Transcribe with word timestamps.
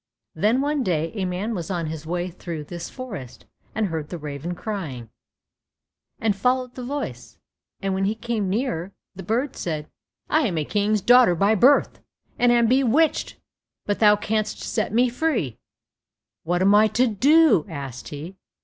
Then 0.33 0.61
one 0.61 0.81
day 0.81 1.11
a 1.13 1.25
man 1.25 1.53
was 1.53 1.69
on 1.69 1.85
his 1.85 2.07
way 2.07 2.31
through 2.31 2.63
this 2.63 2.89
forest 2.89 3.45
and 3.75 3.85
heard 3.85 4.09
the 4.09 4.17
raven 4.17 4.55
crying, 4.55 5.11
and 6.19 6.35
followed 6.35 6.73
the 6.73 6.83
voice, 6.83 7.37
and 7.83 7.93
when 7.93 8.05
he 8.05 8.15
came 8.15 8.49
nearer, 8.49 8.93
the 9.13 9.21
bird 9.21 9.55
said, 9.55 9.87
"I 10.27 10.47
am 10.47 10.57
a 10.57 10.65
king's 10.65 11.01
daughter 11.01 11.35
by 11.35 11.53
birth, 11.53 12.01
and 12.39 12.51
am 12.51 12.65
bewitched, 12.65 13.39
but 13.85 13.99
thou 13.99 14.15
canst 14.15 14.61
set 14.63 14.91
me 14.91 15.07
free." 15.07 15.59
"What 16.41 16.63
am 16.63 16.73
I 16.73 16.87
to 16.87 17.05
do," 17.05 17.67
asked 17.69 18.07
he. 18.07 18.37